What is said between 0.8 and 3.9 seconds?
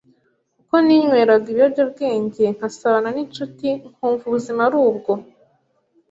ninyweraga ibiyobyabwenge nkasabana n’inshuti